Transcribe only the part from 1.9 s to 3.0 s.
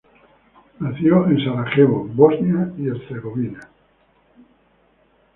Bosnia y